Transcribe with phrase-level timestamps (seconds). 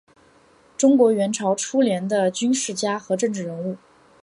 [0.79, 3.77] 中国元朝初年的军事家和政治人物。